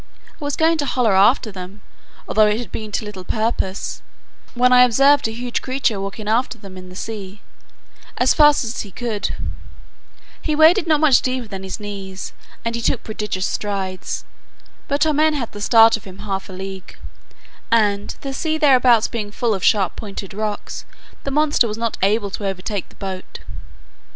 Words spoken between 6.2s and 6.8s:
after them